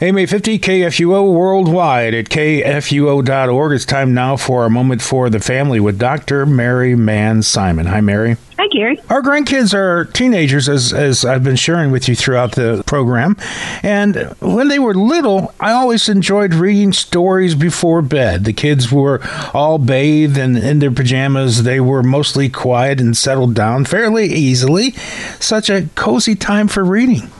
AM 0.00 0.16
850 0.16 0.60
KFUO 0.60 1.34
worldwide 1.34 2.14
at 2.14 2.26
kfuo.org. 2.26 3.72
It's 3.72 3.84
time 3.84 4.14
now 4.14 4.36
for 4.36 4.64
a 4.64 4.70
moment 4.70 5.02
for 5.02 5.28
the 5.28 5.40
family 5.40 5.80
with 5.80 5.98
Dr. 5.98 6.46
Mary 6.46 6.94
Manz 6.94 7.48
Simon. 7.48 7.86
Hi, 7.86 8.00
Mary. 8.00 8.36
Hi, 8.58 8.68
Gary. 8.68 9.00
Our 9.10 9.22
grandkids 9.22 9.74
are 9.74 10.04
teenagers, 10.04 10.68
as, 10.68 10.92
as 10.92 11.24
I've 11.24 11.42
been 11.42 11.56
sharing 11.56 11.90
with 11.90 12.08
you 12.08 12.14
throughout 12.14 12.52
the 12.52 12.84
program. 12.86 13.36
And 13.82 14.14
when 14.38 14.68
they 14.68 14.78
were 14.78 14.94
little, 14.94 15.52
I 15.58 15.72
always 15.72 16.08
enjoyed 16.08 16.54
reading 16.54 16.92
stories 16.92 17.56
before 17.56 18.00
bed. 18.00 18.44
The 18.44 18.52
kids 18.52 18.92
were 18.92 19.20
all 19.52 19.78
bathed 19.78 20.38
and 20.38 20.56
in 20.56 20.78
their 20.78 20.92
pajamas. 20.92 21.64
They 21.64 21.80
were 21.80 22.04
mostly 22.04 22.48
quiet 22.48 23.00
and 23.00 23.16
settled 23.16 23.54
down 23.54 23.84
fairly 23.84 24.26
easily. 24.26 24.92
Such 25.40 25.68
a 25.68 25.88
cozy 25.96 26.36
time 26.36 26.68
for 26.68 26.84
reading. 26.84 27.32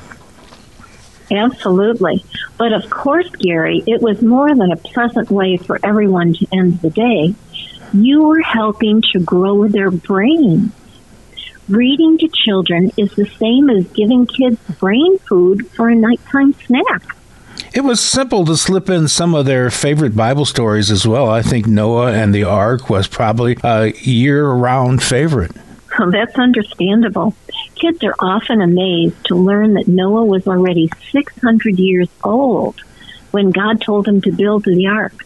Absolutely. 1.30 2.24
But 2.56 2.72
of 2.72 2.88
course, 2.90 3.28
Gary, 3.38 3.82
it 3.86 4.00
was 4.00 4.22
more 4.22 4.54
than 4.54 4.72
a 4.72 4.76
pleasant 4.76 5.30
way 5.30 5.56
for 5.56 5.78
everyone 5.84 6.34
to 6.34 6.46
end 6.52 6.80
the 6.80 6.90
day. 6.90 7.34
You 7.92 8.24
were 8.24 8.42
helping 8.42 9.02
to 9.12 9.20
grow 9.20 9.68
their 9.68 9.90
brains. 9.90 10.72
Reading 11.68 12.16
to 12.18 12.28
children 12.28 12.90
is 12.96 13.14
the 13.14 13.26
same 13.26 13.68
as 13.68 13.86
giving 13.88 14.26
kids 14.26 14.58
brain 14.78 15.18
food 15.18 15.68
for 15.72 15.88
a 15.88 15.94
nighttime 15.94 16.54
snack. 16.54 17.14
It 17.74 17.82
was 17.82 18.00
simple 18.00 18.46
to 18.46 18.56
slip 18.56 18.88
in 18.88 19.08
some 19.08 19.34
of 19.34 19.44
their 19.44 19.70
favorite 19.70 20.16
Bible 20.16 20.46
stories 20.46 20.90
as 20.90 21.06
well. 21.06 21.28
I 21.28 21.42
think 21.42 21.66
Noah 21.66 22.12
and 22.12 22.34
the 22.34 22.44
Ark 22.44 22.88
was 22.88 23.06
probably 23.06 23.58
a 23.62 23.92
year 23.98 24.48
round 24.48 25.02
favorite. 25.02 25.52
That's 26.10 26.36
understandable. 26.36 27.34
Kids 27.78 28.02
are 28.02 28.14
often 28.18 28.60
amazed 28.60 29.26
to 29.26 29.36
learn 29.36 29.74
that 29.74 29.86
Noah 29.86 30.24
was 30.24 30.48
already 30.48 30.90
600 31.12 31.78
years 31.78 32.08
old 32.24 32.80
when 33.30 33.52
God 33.52 33.80
told 33.80 34.08
him 34.08 34.20
to 34.22 34.32
build 34.32 34.64
the 34.64 34.88
ark. 34.88 35.24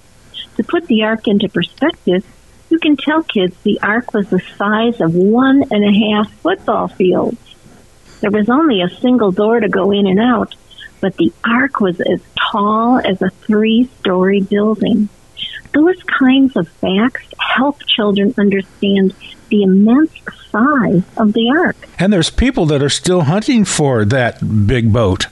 To 0.57 0.63
put 0.63 0.87
the 0.87 1.03
ark 1.05 1.27
into 1.29 1.49
perspective, 1.49 2.27
you 2.69 2.79
can 2.79 2.99
tell 2.99 3.23
kids 3.23 3.57
the 3.63 3.81
ark 3.81 4.13
was 4.13 4.29
the 4.29 4.41
size 4.59 5.01
of 5.01 5.15
one 5.15 5.65
and 5.71 5.83
a 5.83 6.11
half 6.11 6.31
football 6.41 6.89
fields. 6.89 7.39
There 8.21 8.31
was 8.31 8.51
only 8.51 8.83
a 8.83 8.91
single 9.01 9.33
door 9.33 9.59
to 9.59 9.69
go 9.69 9.91
in 9.91 10.07
and 10.07 10.21
out, 10.21 10.55
but 11.01 11.17
the 11.17 11.33
ark 11.45 11.81
was 11.81 12.03
as 12.03 12.21
tall 12.39 12.99
as 12.99 13.23
a 13.23 13.31
three 13.31 13.89
story 14.01 14.43
building. 14.43 15.09
Those 15.73 16.03
kinds 16.03 16.57
of 16.57 16.69
facts 16.69 17.27
help 17.39 17.83
children 17.87 18.35
understand 18.39 19.15
the 19.49 19.63
immense 19.63 20.13
size 20.51 21.03
of 21.17 21.33
the 21.33 21.51
ark. 21.57 21.77
And 21.99 22.13
there's 22.13 22.31
people 22.31 22.67
that 22.67 22.83
are 22.83 22.91
still 22.91 23.23
hunting 23.23 23.65
for 23.65 24.05
that 24.05 24.67
big 24.67 24.93
boat. 24.93 25.27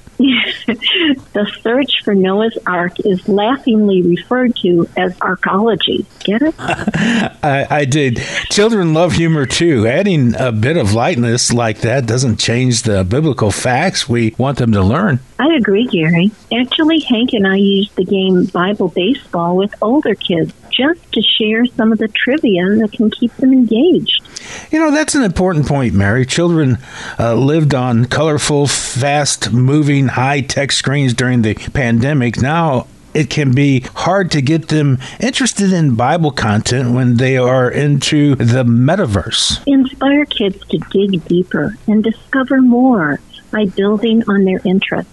the 1.33 1.51
search 1.63 2.03
for 2.05 2.15
Noah's 2.15 2.57
Ark 2.67 3.01
is 3.05 3.29
laughingly 3.29 4.03
referred 4.03 4.57
to 4.57 4.89
as 4.97 5.15
arcology. 5.19 6.07
Get 6.25 6.43
it? 6.43 6.55
I, 6.59 7.67
I, 7.71 7.85
did. 7.85 8.17
Children 8.51 8.95
love 8.95 9.13
humor 9.13 9.47
too. 9.47 9.87
Adding 9.87 10.35
a 10.37 10.53
bit 10.53 10.77
of 10.77 10.93
lightness 10.93 11.53
like 11.53 11.81
that 11.81 12.07
doesn't 12.07 12.39
change 12.39 12.83
the 12.83 13.05
biblical 13.05 13.51
facts 13.51 14.09
we 14.09 14.35
want 14.39 14.59
them 14.59 14.73
to 14.73 14.83
learn. 14.83 15.21
I 15.39 15.55
agree, 15.55 15.87
Gary. 15.87 16.31
Actually, 16.53 17.01
Hank 17.01 17.33
and 17.33 17.47
I 17.47 17.57
used 17.57 17.97
the 17.97 18.05
game 18.05 18.45
Bible 18.45 18.89
Baseball 18.89 19.57
with 19.57 19.75
older 19.81 20.15
kids 20.15 20.53
just 20.71 21.13
to 21.13 21.23
share 21.23 21.67
some 21.67 21.93
of 21.93 21.99
the 21.99 22.09
trivia 22.09 22.65
that 22.77 22.93
can 22.93 23.11
keep 23.11 23.35
them 23.37 23.53
engaged. 23.53 24.23
You 24.71 24.79
know, 24.79 24.93
that's 24.93 25.17
an 25.17 25.25
important 25.25 25.67
point, 25.67 25.95
Mary. 25.95 26.25
Children 26.25 26.79
uh, 27.19 27.35
lived 27.35 27.75
on 27.75 28.05
colorful, 28.05 28.69
fast 28.69 29.53
moving, 29.53 30.07
high 30.07 30.43
tech 30.43 30.71
screens 30.71 31.13
during 31.13 31.43
the 31.43 31.55
pandemic. 31.55 32.41
Now, 32.41 32.87
it 33.13 33.31
can 33.31 33.53
be 33.53 33.81
hard 33.81 34.31
to 34.31 34.41
get 34.41 34.69
them 34.69 34.99
interested 35.19 35.73
in 35.73 35.97
Bible 35.97 36.31
content 36.31 36.95
when 36.95 37.17
they 37.17 37.37
are 37.37 37.69
into 37.69 38.37
the 38.37 38.63
metaverse. 38.63 39.61
Inspire 39.67 40.25
kids 40.27 40.65
to 40.69 40.79
dig 40.79 41.25
deeper 41.27 41.77
and 41.89 42.05
discover 42.05 42.63
more 42.63 43.19
by 43.51 43.67
building 43.67 44.23
on 44.29 44.45
their 44.45 44.61
interests. 44.65 45.13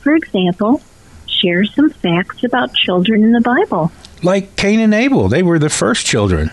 For 0.00 0.16
example, 0.16 0.82
share 1.26 1.64
some 1.64 1.90
facts 1.90 2.42
about 2.42 2.74
children 2.74 3.22
in 3.22 3.30
the 3.30 3.40
Bible. 3.40 3.92
Like 4.24 4.56
Cain 4.56 4.80
and 4.80 4.92
Abel, 4.92 5.28
they 5.28 5.44
were 5.44 5.60
the 5.60 5.70
first 5.70 6.04
children. 6.04 6.50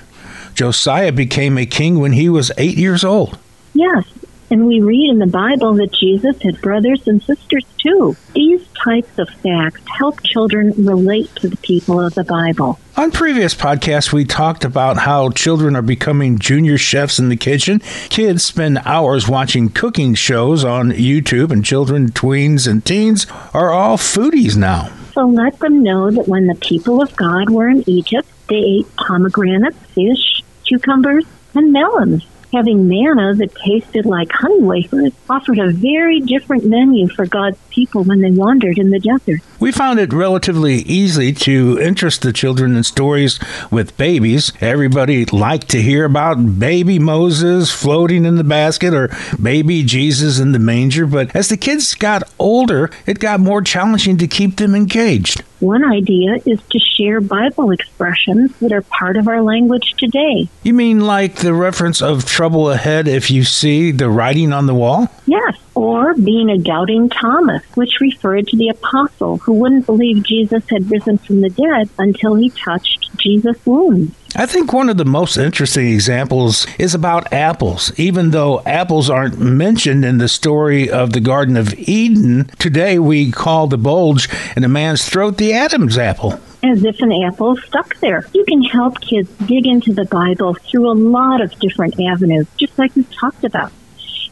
Josiah 0.55 1.11
became 1.11 1.57
a 1.57 1.65
king 1.65 1.99
when 1.99 2.13
he 2.13 2.29
was 2.29 2.51
eight 2.57 2.77
years 2.77 3.03
old. 3.03 3.37
Yes, 3.73 4.05
and 4.49 4.67
we 4.67 4.79
read 4.79 5.09
in 5.09 5.19
the 5.19 5.27
Bible 5.27 5.73
that 5.75 5.91
Jesus 5.91 6.41
had 6.41 6.61
brothers 6.61 7.07
and 7.07 7.21
sisters 7.21 7.65
too. 7.77 8.15
These 8.33 8.65
types 8.83 9.19
of 9.19 9.29
facts 9.29 9.81
help 9.97 10.21
children 10.23 10.73
relate 10.77 11.33
to 11.37 11.49
the 11.49 11.57
people 11.57 11.99
of 11.99 12.13
the 12.13 12.23
Bible. 12.23 12.79
On 12.95 13.11
previous 13.11 13.53
podcasts, 13.53 14.13
we 14.13 14.23
talked 14.23 14.63
about 14.63 14.97
how 14.97 15.29
children 15.31 15.75
are 15.75 15.81
becoming 15.81 16.39
junior 16.39 16.77
chefs 16.77 17.19
in 17.19 17.29
the 17.29 17.35
kitchen. 17.35 17.79
Kids 18.09 18.45
spend 18.45 18.77
hours 18.85 19.27
watching 19.27 19.69
cooking 19.69 20.13
shows 20.13 20.63
on 20.63 20.91
YouTube, 20.91 21.51
and 21.51 21.65
children, 21.65 22.11
tweens, 22.11 22.67
and 22.67 22.85
teens 22.85 23.27
are 23.53 23.71
all 23.71 23.97
foodies 23.97 24.55
now. 24.55 24.93
So 25.13 25.25
let 25.25 25.59
them 25.59 25.81
know 25.81 26.11
that 26.11 26.27
when 26.27 26.47
the 26.47 26.55
people 26.55 27.01
of 27.01 27.15
God 27.15 27.49
were 27.49 27.67
in 27.67 27.83
Egypt, 27.89 28.27
they 28.47 28.55
ate 28.55 28.95
pomegranates, 28.95 29.77
fish, 29.87 30.34
cucumbers, 30.65 31.25
and 31.53 31.71
melons. 31.71 32.25
Having 32.53 32.87
manna 32.87 33.35
that 33.35 33.53
tasted 33.55 34.05
like 34.05 34.31
honey 34.31 34.61
wafers 34.61 35.11
offered 35.29 35.59
a 35.59 35.71
very 35.71 36.21
different 36.21 36.65
menu 36.65 37.09
for 37.09 37.25
God's 37.25 37.57
people 37.69 38.03
when 38.03 38.21
they 38.21 38.31
wandered 38.31 38.77
in 38.77 38.91
the 38.91 38.99
desert. 38.99 39.41
We 39.59 39.73
found 39.73 39.99
it 39.99 40.13
relatively 40.13 40.75
easy 40.75 41.33
to 41.33 41.79
interest 41.81 42.21
the 42.21 42.31
children 42.31 42.77
in 42.77 42.83
stories 42.83 43.39
with 43.71 43.97
babies. 43.97 44.53
Everybody 44.61 45.25
liked 45.25 45.67
to 45.69 45.81
hear 45.81 46.05
about 46.05 46.59
baby 46.59 46.97
Moses 46.97 47.71
floating 47.71 48.23
in 48.23 48.37
the 48.37 48.43
basket 48.45 48.93
or 48.93 49.09
baby 49.41 49.83
Jesus 49.83 50.39
in 50.39 50.53
the 50.53 50.59
manger, 50.59 51.05
but 51.05 51.35
as 51.35 51.49
the 51.49 51.57
kids 51.57 51.93
got 51.95 52.23
older, 52.39 52.89
it 53.05 53.19
got 53.19 53.41
more 53.41 53.61
challenging 53.61 54.17
to 54.19 54.27
keep 54.27 54.55
them 54.55 54.75
engaged. 54.75 55.43
One 55.59 55.85
idea 55.85 56.35
is 56.45 56.59
to 56.69 56.79
share 56.79 57.21
Bible 57.21 57.71
expressions 57.71 58.57
that 58.59 58.71
are 58.71 58.81
part 58.81 59.17
of 59.17 59.27
our 59.27 59.41
language 59.41 59.93
today. 59.97 60.49
You 60.63 60.73
mean 60.73 61.01
like 61.01 61.35
the 61.35 61.53
reference 61.53 62.01
of 62.01 62.25
trouble 62.25 62.69
ahead 62.69 63.07
if 63.07 63.31
you 63.31 63.43
see 63.43 63.91
the 63.91 64.09
writing 64.09 64.51
on 64.51 64.65
the 64.65 64.73
wall? 64.73 65.07
Yes, 65.25 65.57
or 65.73 66.13
being 66.13 66.49
a 66.49 66.57
doubting 66.57 67.09
Thomas, 67.09 67.63
which 67.75 67.99
referred 68.01 68.47
to 68.47 68.57
the 68.57 68.69
apostle 68.69 69.37
who 69.37 69.53
wouldn't 69.53 69.85
believe 69.85 70.23
Jesus 70.23 70.63
had 70.69 70.89
risen 70.91 71.17
from 71.17 71.41
the 71.41 71.49
dead 71.49 71.89
until 71.97 72.35
he 72.35 72.49
touched 72.49 73.14
Jesus' 73.25 73.65
wounds. 73.65 74.13
I 74.35 74.45
think 74.45 74.71
one 74.71 74.87
of 74.87 74.97
the 74.97 75.05
most 75.05 75.35
interesting 75.35 75.87
examples 75.87 76.67
is 76.77 76.93
about 76.93 77.33
apples. 77.33 77.91
Even 77.97 78.29
though 78.29 78.61
apples 78.67 79.09
aren't 79.09 79.39
mentioned 79.39 80.05
in 80.05 80.19
the 80.19 80.27
story 80.27 80.91
of 80.91 81.13
the 81.13 81.19
Garden 81.19 81.57
of 81.57 81.73
Eden, 81.73 82.45
today 82.59 82.99
we 82.99 83.31
call 83.31 83.65
the 83.65 83.79
bulge 83.79 84.29
in 84.55 84.63
a 84.63 84.67
man's 84.67 85.09
throat 85.09 85.37
the 85.37 85.53
Adam's 85.53 85.97
apple. 85.97 86.39
As 86.63 86.83
if 86.83 86.99
an 86.99 87.11
apple 87.23 87.55
stuck 87.57 87.95
there. 87.95 88.27
You 88.33 88.45
can 88.45 88.61
help 88.61 89.01
kids 89.01 89.29
dig 89.47 89.65
into 89.65 89.91
the 89.91 90.05
Bible 90.05 90.53
through 90.53 90.91
a 90.91 90.93
lot 90.93 91.41
of 91.41 91.57
different 91.59 91.99
avenues, 91.99 92.45
just 92.57 92.77
like 92.77 92.95
we 92.95 93.05
talked 93.05 93.43
about. 93.43 93.71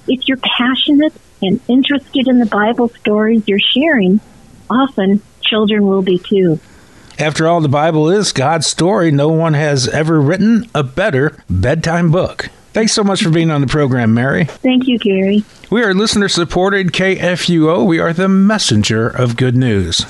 If 0.08 0.28
you're 0.28 0.38
passionate 0.38 1.14
and 1.42 1.60
interested 1.68 2.28
in 2.28 2.40
the 2.40 2.46
Bible 2.46 2.90
stories 2.90 3.48
you're 3.48 3.58
sharing, 3.60 4.20
often 4.70 5.22
children 5.42 5.88
will 5.88 6.04
be 6.04 6.20
too. 6.20 6.60
After 7.24 7.48
all, 7.48 7.62
the 7.62 7.70
Bible 7.70 8.10
is 8.10 8.34
God's 8.34 8.68
story. 8.68 9.10
No 9.10 9.30
one 9.30 9.54
has 9.54 9.88
ever 9.88 10.20
written 10.20 10.70
a 10.76 10.84
better 10.84 11.42
bedtime 11.50 12.12
book. 12.12 12.50
Thanks 12.74 12.92
so 12.92 13.02
much 13.02 13.24
for 13.24 13.30
being 13.30 13.50
on 13.50 13.62
the 13.62 13.68
program, 13.68 14.14
Mary. 14.14 14.44
Thank 14.44 14.90
you, 14.90 15.00
Gary. 15.00 15.46
We 15.72 15.84
are 15.84 15.94
listener 15.94 16.28
supported 16.28 16.92
KFUO. 16.92 17.88
We 17.88 18.00
are 18.00 18.12
the 18.12 18.28
messenger 18.28 19.08
of 19.08 19.38
good 19.38 19.56
news. 19.56 20.06